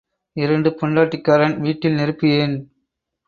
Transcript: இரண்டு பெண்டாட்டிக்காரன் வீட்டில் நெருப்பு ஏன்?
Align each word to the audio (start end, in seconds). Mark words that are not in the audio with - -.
இரண்டு 0.35 0.69
பெண்டாட்டிக்காரன் 0.79 1.55
வீட்டில் 1.59 1.93
நெருப்பு 1.93 2.29
ஏன்? 2.37 2.55